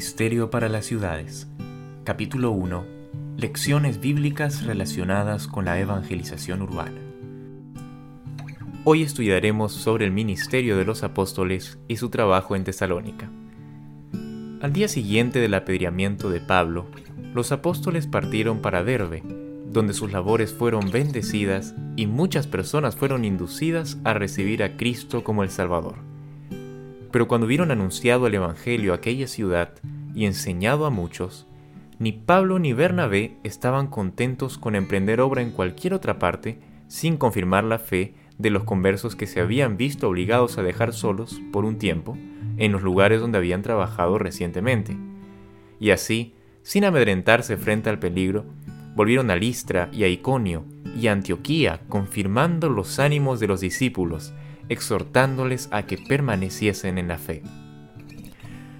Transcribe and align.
Ministerio 0.00 0.48
para 0.48 0.70
las 0.70 0.86
Ciudades. 0.86 1.46
Capítulo 2.04 2.52
1. 2.52 2.86
Lecciones 3.36 4.00
bíblicas 4.00 4.64
relacionadas 4.64 5.46
con 5.46 5.66
la 5.66 5.78
evangelización 5.78 6.62
urbana. 6.62 6.98
Hoy 8.84 9.02
estudiaremos 9.02 9.72
sobre 9.72 10.06
el 10.06 10.10
ministerio 10.10 10.78
de 10.78 10.86
los 10.86 11.02
apóstoles 11.02 11.78
y 11.86 11.96
su 11.96 12.08
trabajo 12.08 12.56
en 12.56 12.64
Tesalónica. 12.64 13.30
Al 14.62 14.72
día 14.72 14.88
siguiente 14.88 15.38
del 15.38 15.52
apedreamiento 15.52 16.30
de 16.30 16.40
Pablo, 16.40 16.86
los 17.34 17.52
apóstoles 17.52 18.06
partieron 18.06 18.62
para 18.62 18.82
Derbe, 18.82 19.22
donde 19.66 19.92
sus 19.92 20.10
labores 20.12 20.54
fueron 20.54 20.90
bendecidas 20.90 21.74
y 21.96 22.06
muchas 22.06 22.46
personas 22.46 22.96
fueron 22.96 23.26
inducidas 23.26 23.98
a 24.04 24.14
recibir 24.14 24.62
a 24.62 24.78
Cristo 24.78 25.22
como 25.22 25.42
el 25.42 25.50
Salvador. 25.50 26.09
Pero 27.10 27.28
cuando 27.28 27.46
hubieron 27.46 27.70
anunciado 27.70 28.26
el 28.26 28.34
Evangelio 28.34 28.92
a 28.92 28.96
aquella 28.96 29.26
ciudad 29.26 29.72
y 30.14 30.26
enseñado 30.26 30.86
a 30.86 30.90
muchos, 30.90 31.46
ni 31.98 32.12
Pablo 32.12 32.58
ni 32.58 32.72
Bernabé 32.72 33.36
estaban 33.44 33.88
contentos 33.88 34.58
con 34.58 34.74
emprender 34.74 35.20
obra 35.20 35.42
en 35.42 35.50
cualquier 35.50 35.94
otra 35.94 36.18
parte 36.18 36.58
sin 36.88 37.16
confirmar 37.16 37.64
la 37.64 37.78
fe 37.78 38.14
de 38.38 38.50
los 38.50 38.64
conversos 38.64 39.16
que 39.16 39.26
se 39.26 39.40
habían 39.40 39.76
visto 39.76 40.08
obligados 40.08 40.56
a 40.56 40.62
dejar 40.62 40.94
solos 40.94 41.40
por 41.52 41.64
un 41.64 41.78
tiempo 41.78 42.16
en 42.56 42.72
los 42.72 42.82
lugares 42.82 43.20
donde 43.20 43.38
habían 43.38 43.62
trabajado 43.62 44.18
recientemente. 44.18 44.96
Y 45.78 45.90
así, 45.90 46.34
sin 46.62 46.84
amedrentarse 46.84 47.56
frente 47.56 47.90
al 47.90 47.98
peligro, 47.98 48.46
volvieron 48.94 49.30
a 49.30 49.36
Listra 49.36 49.90
y 49.92 50.04
a 50.04 50.08
Iconio 50.08 50.64
y 50.98 51.06
a 51.06 51.12
Antioquía, 51.12 51.82
confirmando 51.88 52.68
los 52.68 52.98
ánimos 52.98 53.40
de 53.40 53.46
los 53.46 53.60
discípulos 53.60 54.32
exhortándoles 54.70 55.68
a 55.72 55.82
que 55.82 55.98
permaneciesen 55.98 56.96
en 56.96 57.08
la 57.08 57.18
fe. 57.18 57.42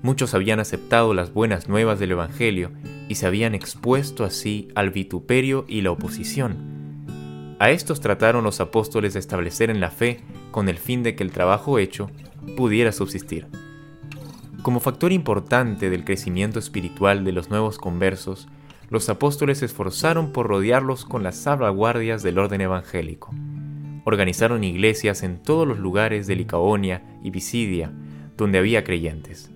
Muchos 0.00 0.32
habían 0.32 0.60
aceptado 0.60 1.12
las 1.12 1.34
buenas 1.34 1.68
nuevas 1.68 1.98
del 1.98 2.12
Evangelio 2.12 2.70
y 3.08 3.16
se 3.16 3.26
habían 3.26 3.54
expuesto 3.54 4.24
así 4.24 4.68
al 4.74 4.90
vituperio 4.90 5.64
y 5.68 5.82
la 5.82 5.90
oposición. 5.90 7.56
A 7.58 7.70
estos 7.70 8.00
trataron 8.00 8.44
los 8.44 8.60
apóstoles 8.60 9.12
de 9.12 9.20
establecer 9.20 9.70
en 9.70 9.80
la 9.80 9.90
fe 9.90 10.20
con 10.50 10.68
el 10.68 10.78
fin 10.78 11.02
de 11.02 11.14
que 11.14 11.24
el 11.24 11.32
trabajo 11.32 11.78
hecho 11.78 12.10
pudiera 12.56 12.92
subsistir. 12.92 13.48
Como 14.62 14.78
factor 14.78 15.10
importante 15.10 15.90
del 15.90 16.04
crecimiento 16.04 16.60
espiritual 16.60 17.24
de 17.24 17.32
los 17.32 17.50
nuevos 17.50 17.78
conversos, 17.78 18.48
los 18.88 19.08
apóstoles 19.08 19.58
se 19.58 19.66
esforzaron 19.66 20.32
por 20.32 20.46
rodearlos 20.46 21.04
con 21.04 21.24
las 21.24 21.36
salvaguardias 21.36 22.22
del 22.22 22.38
orden 22.38 22.60
evangélico 22.60 23.32
organizaron 24.04 24.64
iglesias 24.64 25.22
en 25.22 25.42
todos 25.42 25.66
los 25.66 25.78
lugares 25.78 26.26
de 26.26 26.36
Licaonia 26.36 27.02
y 27.22 27.30
Pisidia 27.30 27.92
donde 28.36 28.58
había 28.58 28.84
creyentes. 28.84 29.50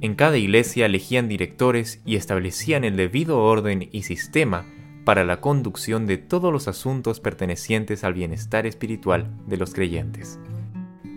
En 0.00 0.14
cada 0.14 0.36
iglesia 0.36 0.86
elegían 0.86 1.28
directores 1.28 2.00
y 2.04 2.16
establecían 2.16 2.84
el 2.84 2.96
debido 2.96 3.40
orden 3.42 3.88
y 3.90 4.02
sistema 4.02 4.64
para 5.04 5.24
la 5.24 5.40
conducción 5.40 6.06
de 6.06 6.18
todos 6.18 6.52
los 6.52 6.68
asuntos 6.68 7.18
pertenecientes 7.18 8.04
al 8.04 8.14
bienestar 8.14 8.66
espiritual 8.66 9.30
de 9.46 9.56
los 9.56 9.74
creyentes. 9.74 10.38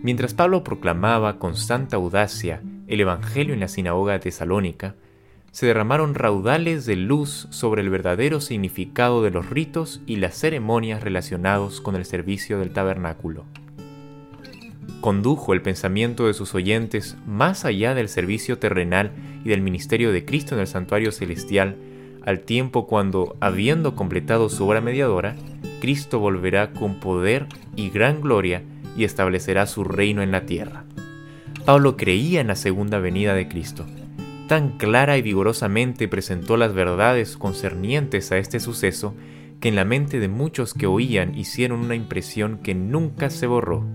Mientras 0.02 0.34
Pablo 0.34 0.64
proclamaba 0.64 1.38
con 1.38 1.56
santa 1.56 1.98
audacia 1.98 2.62
el 2.88 3.02
Evangelio 3.02 3.54
en 3.54 3.60
la 3.60 3.68
sinagoga 3.68 4.14
de 4.14 4.20
Tesalónica, 4.20 4.96
se 5.52 5.66
derramaron 5.66 6.16
raudales 6.16 6.86
de 6.86 6.96
luz 6.96 7.48
sobre 7.50 7.82
el 7.82 7.90
verdadero 7.90 8.40
significado 8.40 9.22
de 9.22 9.32
los 9.32 9.50
ritos 9.50 10.02
y 10.06 10.16
las 10.16 10.38
ceremonias 10.38 11.04
relacionados 11.04 11.82
con 11.82 11.96
el 11.96 12.06
servicio 12.06 12.58
del 12.58 12.72
tabernáculo. 12.72 13.44
Condujo 15.02 15.54
el 15.54 15.62
pensamiento 15.62 16.28
de 16.28 16.34
sus 16.34 16.56
oyentes 16.56 17.18
más 17.26 17.66
allá 17.66 17.94
del 17.94 18.08
servicio 18.08 18.60
terrenal 18.60 19.12
y 19.44 19.50
del 19.50 19.62
ministerio 19.62 20.12
de 20.12 20.24
Cristo 20.24 20.56
en 20.56 20.62
el 20.62 20.68
santuario 20.68 21.12
celestial, 21.12 21.76
al 22.24 22.42
tiempo 22.42 22.88
cuando, 22.88 23.36
habiendo 23.40 23.96
completado 23.96 24.48
su 24.48 24.66
obra 24.68 24.80
mediadora, 24.80 25.36
Cristo 25.82 26.20
volverá 26.20 26.72
con 26.72 27.00
poder 27.00 27.48
y 27.76 27.90
gran 27.90 28.22
gloria 28.22 28.62
y 28.96 29.04
establecerá 29.04 29.66
su 29.66 29.84
reino 29.84 30.22
en 30.22 30.32
la 30.32 30.46
tierra. 30.46 30.86
Pablo 31.66 31.98
creía 31.98 32.42
en 32.42 32.48
la 32.48 32.56
segunda 32.56 33.00
venida 33.00 33.34
de 33.34 33.48
Cristo 33.48 33.86
tan 34.52 34.72
clara 34.72 35.18
y 35.18 35.22
vigorosamente 35.22 36.10
presentó 36.10 36.58
las 36.58 36.74
verdades 36.74 37.38
concernientes 37.38 38.34
a 38.34 38.38
este 38.38 38.60
suceso 38.60 39.16
que 39.62 39.70
en 39.70 39.78
la 39.78 39.86
mente 39.86 40.20
de 40.20 40.28
muchos 40.28 40.74
que 40.74 40.88
oían 40.88 41.38
hicieron 41.38 41.80
una 41.80 41.96
impresión 41.96 42.58
que 42.58 42.76
nunca 42.76 43.30
se 43.30 43.48
borró. 43.48 43.86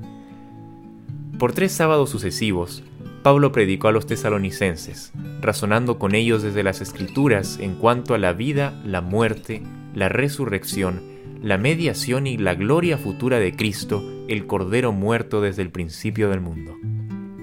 Por 1.39 1.53
tres 1.53 1.73
sábados 1.73 2.09
sucesivos, 2.09 2.83
Pablo 3.23 3.53
predicó 3.53 3.89
a 3.89 3.93
los 3.93 4.07
tesalonicenses, 4.07 5.13
razonando 5.43 5.99
con 5.99 6.15
ellos 6.15 6.43
desde 6.43 6.63
las 6.63 6.81
escrituras 6.81 7.59
en 7.61 7.75
cuanto 7.75 8.15
a 8.15 8.19
la 8.19 8.33
vida, 8.33 8.81
la 8.83 9.03
muerte, 9.03 9.63
la 9.95 10.09
resurrección, 10.09 11.03
la 11.43 11.59
mediación 11.59 12.27
y 12.27 12.39
la 12.39 12.55
gloria 12.55 12.97
futura 12.97 13.39
de 13.39 13.55
Cristo, 13.55 14.03
el 14.27 14.47
Cordero 14.47 14.93
muerto 14.93 15.43
desde 15.43 15.61
el 15.61 15.69
principio 15.69 16.31
del 16.31 16.41
mundo. 16.41 16.79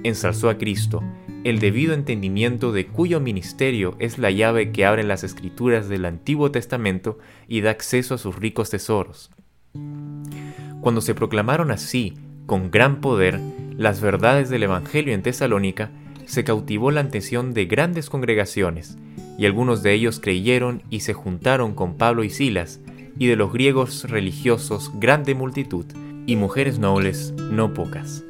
Ensalzó 0.02 0.50
a 0.50 0.58
Cristo, 0.58 1.04
el 1.44 1.60
debido 1.60 1.94
entendimiento 1.94 2.72
de 2.72 2.88
cuyo 2.88 3.20
ministerio 3.20 3.96
es 4.00 4.18
la 4.18 4.32
llave 4.32 4.72
que 4.72 4.86
abre 4.86 5.04
las 5.04 5.24
escrituras 5.24 5.90
del 5.90 6.06
Antiguo 6.06 6.52
Testamento 6.52 7.20
y 7.48 7.62
da 7.62 7.72
acceso 7.72 8.16
a 8.16 8.18
sus 8.18 8.38
ricos 8.38 8.70
tesoros. 8.70 9.30
Cuando 10.82 11.02
se 11.02 11.16
proclamaron 11.16 11.72
así, 11.72 12.14
con 12.46 12.72
gran 12.72 13.02
poder, 13.02 13.40
las 13.78 14.00
verdades 14.02 14.50
del 14.50 14.64
Evangelio 14.64 15.14
en 15.14 15.22
Tesalónica, 15.22 15.92
se 16.26 16.44
cautivó 16.44 16.92
la 16.92 17.02
atención 17.02 17.54
de 17.54 17.66
grandes 17.66 18.10
congregaciones, 18.10 18.98
y 19.38 19.46
algunos 19.46 19.84
de 19.84 19.94
ellos 19.94 20.20
creyeron 20.20 20.84
y 20.90 21.02
se 21.02 21.14
juntaron 21.14 21.74
con 21.74 21.98
Pablo 21.98 22.24
y 22.24 22.30
Silas, 22.30 22.80
y 23.18 23.28
de 23.28 23.36
los 23.36 23.52
griegos 23.52 24.10
religiosos 24.10 24.92
grande 24.96 25.36
multitud, 25.36 25.86
y 26.26 26.38
mujeres 26.38 26.80
nobles 26.80 27.34
no 27.52 27.74
pocas. 27.74 28.24